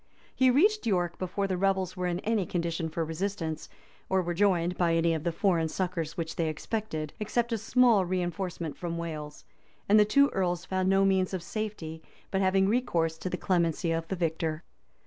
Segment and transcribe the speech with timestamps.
[0.35, 3.69] []He reached York before the rebels were in any condition for resistance,
[4.09, 8.03] or were joined by any of the foreign succors which they expected, except a small
[8.03, 9.45] reënforcement from Wales;[]
[9.87, 12.01] and the two earls found no means of safety
[12.31, 14.63] but having recourse to the clemency of the victor.